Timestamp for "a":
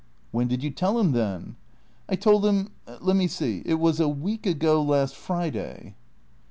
3.99-4.09